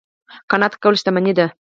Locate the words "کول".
0.81-0.93